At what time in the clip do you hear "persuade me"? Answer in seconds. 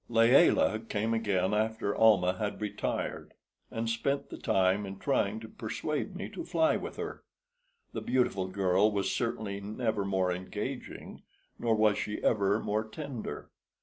5.47-6.27